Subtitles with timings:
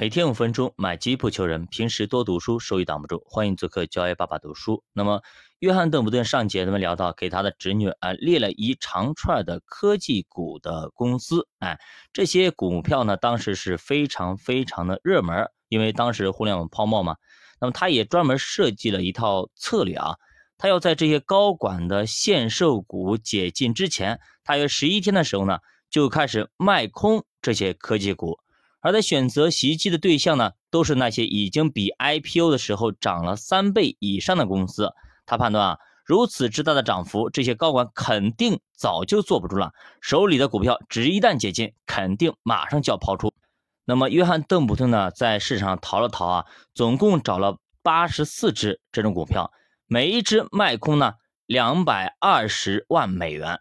[0.00, 1.66] 每天五分钟，买基不求人。
[1.66, 3.20] 平时多读书，收益挡不住。
[3.26, 4.84] 欢迎做客教爷爸爸读书。
[4.92, 5.22] 那么，
[5.58, 11.48] 约翰邓普顿上节咱们聊到，给他的侄女啊列了一长串的科技股的公司。
[11.58, 11.80] 哎，
[12.12, 17.16] 这些股票呢，当时是非常非常的热门，因为当时互联网泡沫嘛。
[17.60, 20.14] 那么，他也专门设计了一套策略啊，
[20.58, 25.58] 他要在这些高管的限售股解禁之前，大约十一天的时候呢，
[25.90, 28.38] 就开始卖空这些科技股。
[28.88, 34.94] 而他选择袭击的对象呢，都是那些已经比 IPO 的时候涨了三倍以上的公司。
[35.26, 43.34] 他判断啊，如此之大的涨幅，这些高管肯定早就坐不住了，手里的股票只一旦解禁，肯定马上就要抛出。
[43.84, 49.52] 那么，约翰邓普顿呢，在市场上淘了淘啊，总共找了八十四只这种股票，
[49.86, 51.12] 每一只卖空呢
[51.44, 53.60] 两百二十万美元。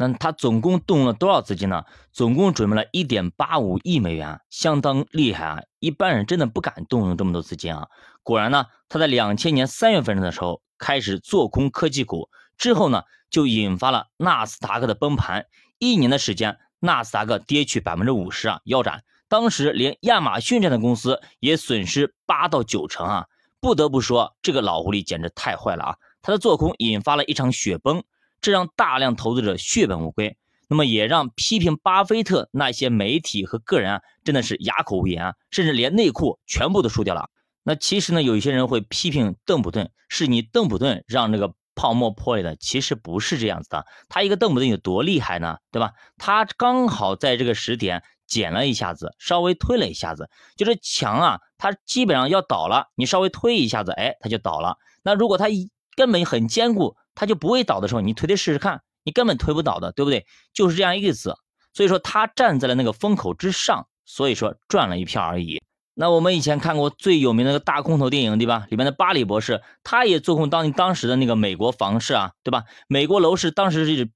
[0.00, 1.84] 那他总共动用了多少资金呢？
[2.12, 5.62] 总共准备了一点八五亿美元，相当厉害啊！
[5.80, 7.88] 一般人真的不敢动用这么多资金啊。
[8.22, 15.46] 果然呢，他在两千年三月份的时候开始做空科技股，之后呢，就引发了纳斯达克的崩盘。
[15.78, 19.02] 一年的时间，纳斯达克跌去百分之五十啊，腰斩。
[19.28, 23.26] 当时连亚马逊这样的公司也损失八到九成啊。
[23.60, 25.96] 不得不说，这个老狐狸简直太坏了啊！
[26.22, 28.04] 他的做空引发了一场雪崩。
[28.40, 30.36] 这让大量投资者血本无归，
[30.68, 37.30] 那么也让批评巴菲特那些媒体和个人啊，真的是哑口无言啊，甚至连内裤全部都输掉了。
[37.62, 43.84] 那其实呢，有一些人会批评邓普顿，是你邓普顿让这个泡沫破裂的，其实不是这样子的。
[44.08, 45.58] 他一个邓普顿有多厉害呢？
[45.70, 45.92] 对吧？
[46.16, 54.78] 他刚好在这个时点减了一下子，稍微推了一下子，就是墙啊，它基本上要倒了，你稍微推一下子，哎，它就倒了。
[55.02, 56.96] 那如果它一根本很坚固。
[57.16, 60.24] 它就不会倒的时候，你推推试试看，你根本推不倒的，对不对？
[60.54, 61.34] 就是这样意思。
[61.74, 65.60] 所以说他站在了那个风口之上，所以说赚了一票而已。
[65.94, 68.68] 那我们以前看过最有名的那个大空头电影，对吧？
[68.70, 72.62] 里面的巴里博士，他也做空当当时的那个美国房市啊，对吧？
[72.86, 74.08] 美国楼市当时是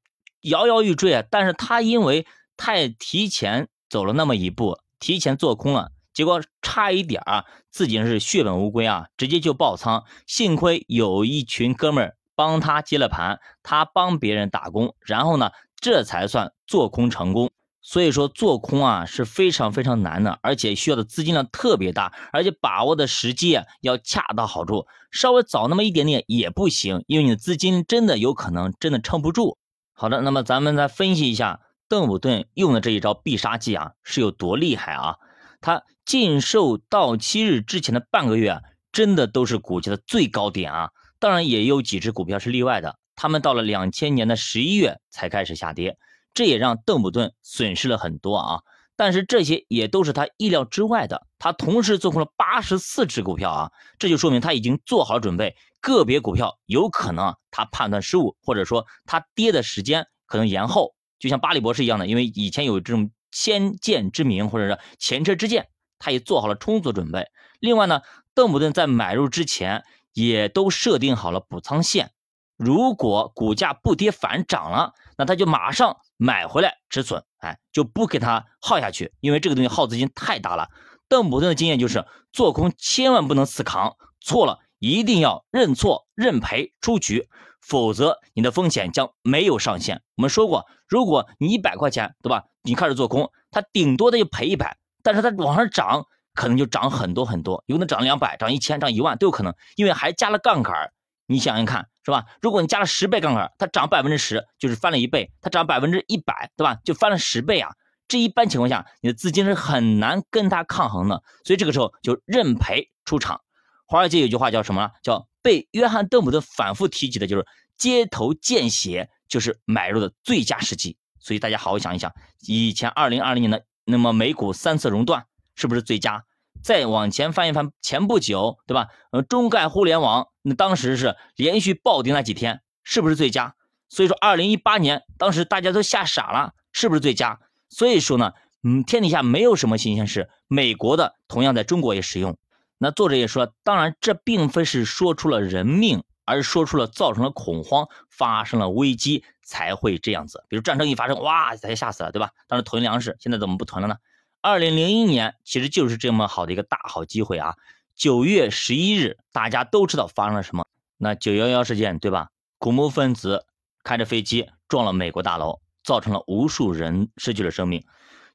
[0.43, 2.25] 摇摇欲坠啊，但是他因为
[2.57, 10.05] 太提前走了那么一步，提前做空了，结果差一点啊，自己是血本无归啊，直接就爆仓。
[10.27, 12.17] 幸亏有一群哥们儿。
[12.35, 17.51] 帮他接了盘，他帮别人打工，然后呢，这才算做空成功。
[17.83, 29.59] 所以说做空啊是非常非常难的，而且需要的资金量特别大，而且把握的时机要恰到好处，稍微早那么一点点也不行，因为你的资金真的有可能真的撑不住。
[29.93, 35.17] 好的，那么咱们再分析一下邓普顿用的这一招必杀技啊是有多厉害啊？
[35.61, 38.61] 他禁售到期日之前的半个月啊，
[38.93, 40.91] 真的都是股价的最高点啊。
[41.19, 45.97] 当然也有几只股票是例外的，他们到了两千年的十一月才开始下跌，
[46.35, 48.61] 这也让邓普顿损失了很多啊。
[48.95, 65.69] 但是这些也都是他意料之外的，他同时做空了八十四只股票啊，这就说明他已经做好了准备，个别股票有可能他判断失误，或者说他跌的时间可能延后，就像巴里博士一样的，因为以前有这种先见之明或者是前车之鉴，
[66.03, 67.31] 他也做好了充足准备。
[67.61, 68.03] 另外呢，
[68.35, 69.85] 邓普顿在买入之前。
[70.15, 72.11] 也都设定好了补仓线，
[72.59, 80.69] 如果股价不跌反涨了，那他就马上买回来止损，哎，就不给他耗下去，因为这个东西耗资金太大了。
[81.09, 87.27] 邓普顿的经验就是做空千万不能死扛，错了一定要认错认赔出局，
[87.63, 90.03] 否则你的风险将没有上限。
[90.17, 92.45] 我们说过，如果你一百块钱，对吧？
[92.63, 96.07] 你开始做空，它顶多的就赔一百，但是它往上涨。
[96.35, 100.91] 可能就涨很多很多，有可能涨两百、涨一千、涨一万都有可能，因为还加了杠杆
[101.27, 102.25] 你想想看，是吧？
[102.41, 106.79] 如果你加了十倍杠杆它涨百分之十，就是翻了一倍；它涨百分之一百，对吧？
[106.87, 107.71] 就翻了十倍啊！
[108.09, 113.43] 这一般情况下，你的资金是很难跟它抗衡的，所以这个时候就认赔出场。
[113.87, 114.91] 华尔街有句话叫什么？
[115.03, 117.47] 叫被约翰邓普顿反复提及的，就是
[117.77, 120.97] 街头见血就是买入的最佳时机。
[121.21, 122.11] 所以大家好好想一想，
[122.47, 125.27] 以前二零二零年的那么美股三次熔断。
[125.55, 126.25] 是不是最佳？
[126.63, 128.89] 再往前翻一翻，前不久，对吧？
[129.11, 133.55] 呃，中概互联网那当时是连续暴跌那几天，是不是最佳？
[133.91, 137.39] 所以说，二零一八年当时大家都吓傻了，是不是最佳？
[137.69, 142.39] 所以说呢，嗯，天底下没有什么新鲜事，美国的同样在中国也使用。
[142.79, 149.23] 那作者也说，当然这并非是说出了人命，而是说出了造成了恐慌，发生了危机
[149.53, 150.43] 才会这样子。
[150.49, 152.31] 比如战争一发生，哇，大家吓死了，对吧？
[152.49, 153.97] 当时囤粮食，现在怎么不囤了呢？
[154.41, 157.55] 二零零一年其实就是这么好的一个大好机会啊！
[157.95, 160.65] 九月十一日，大家都知道发生了什么？
[160.97, 162.31] 那九幺幺事件，对吧？
[162.57, 163.45] 恐怖分子
[163.85, 167.85] 开着飞机撞了美国大楼，造成了无数人失去了生命。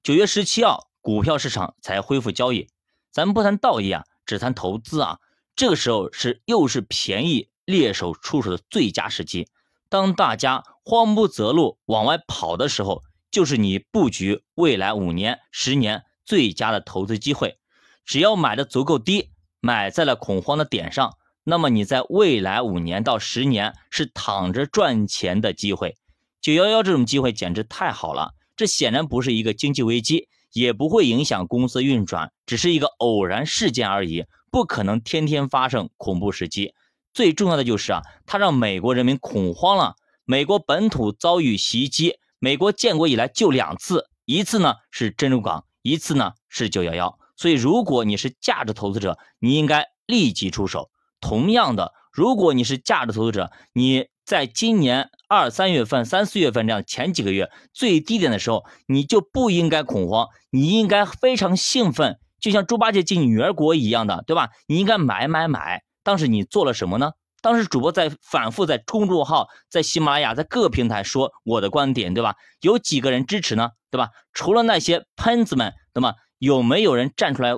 [0.03, 2.67] 九月十七号，股票市场才恢复交易。
[3.11, 5.17] 咱们不谈道义啊，只谈投资啊。
[5.55, 9.49] 这个时候是又是便宜猎手出手的最佳时机。
[9.89, 17.57] 当大家慌不择路往外跑的时候，就是你布局未来五年、十年最佳的投资机会。
[18.05, 25.97] 只要买的足够低，买在了恐慌的点上，那么你在未来五年到十年是躺着赚钱的机会。
[26.39, 34.23] 九幺幺这种机会简直太好了，这显然不是一个经济危机，也不会影响公司运转，只是一个偶然事件而已。
[34.49, 36.73] 不可能天天发生恐怖袭击，
[37.13, 39.95] 最重要的就是啊，它让美国人民恐慌了。
[40.29, 47.17] 美国本土遭遇袭击，美国建国以来就两次，一次呢是珍珠港，一次呢是九幺幺。
[47.37, 50.89] 所以，如果你是价值投资者，你应该立即出手。
[51.21, 62.19] 同样的，如果你是价值投资者，你在今年二三月份、三四月份这样前几个月最低点的时候，你就不应该恐慌，你应该非常兴奋。
[62.41, 64.49] 就像猪八戒进女儿国一样的，对吧？
[64.67, 65.83] 你应该买买买。
[66.03, 67.13] 当时你做了什么呢？
[67.47, 72.35] 当时主播在反复在公众号、在喜马拉雅、在各个平台说我的观点，对吧？
[72.59, 73.69] 有几个人支持呢？
[73.89, 74.09] 对吧？
[74.33, 77.53] 除了那些喷子们，那么有没有人站出来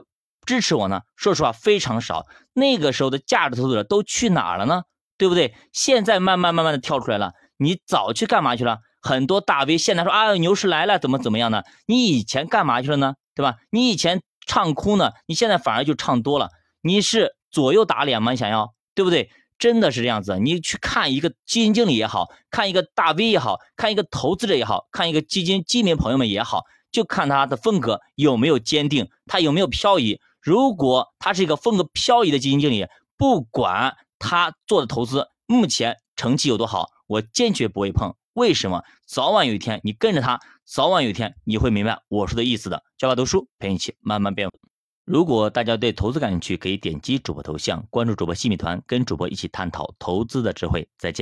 [0.45, 1.01] 支持我呢？
[1.15, 2.27] 说实话，非常少。
[2.53, 4.83] 那个时候的价值投资者都去哪了呢？
[5.17, 5.55] 对不对？
[5.73, 8.77] 现在慢慢慢慢的跳出来了，你早去干嘛去了？
[9.01, 11.63] 很多大 V 现在说啊，牛市来了，怎么怎么样呢？
[11.87, 13.15] 你以前干嘛去了呢？
[13.33, 13.55] 对吧？
[13.71, 14.21] 你以前。
[14.45, 16.49] 唱哭呢，你现在反而就唱多了，
[16.81, 18.31] 你是左右打脸吗？
[18.31, 19.29] 你想要对不对？
[19.59, 20.39] 真的是这样子。
[20.39, 30.19] 你去看一个基金经理也好看，一个大 V 也好看，一个投资者也好看，一个基金基民朋友们也好，就看他的风格有没有坚定，他有没有漂移。
[30.41, 38.15] 如果他是一个风格漂移的基金经理，不管他做的投资目前成绩有多好，我坚决不会碰。
[38.33, 38.83] 为什么？
[39.05, 40.39] 早晚有一天你跟着他。
[40.63, 42.83] 早晚有一天你会明白我说的意思的。
[42.97, 44.49] 教法读书陪你一起慢慢变。
[45.09, 50.87] 如果大家对投资感兴趣，可以点击主播头像关注主播新米团，跟主播一起探讨投资的智慧。
[50.99, 51.17] 再见。